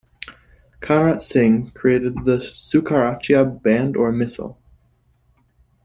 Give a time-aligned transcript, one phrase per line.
[0.81, 4.57] Charat Singh created the Shukarchakia band or Misl.